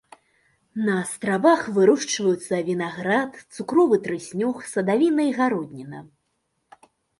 [0.85, 5.99] На астравах вырошчваюцца вінаград, цукровы трыснёг, садавіна і гародніна.